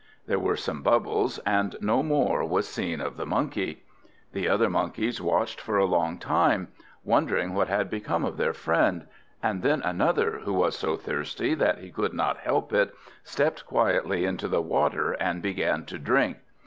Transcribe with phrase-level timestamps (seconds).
[0.25, 3.83] There were some bubbles, and no more was seen of the Monkey.
[4.33, 6.69] The other Monkeys watched for a long time,
[7.03, 9.05] wondering what had become of their friend;
[9.43, 14.25] and then another, who was so thirsty that he could not help it, stepped quietly
[14.25, 16.37] into the water and began to drink.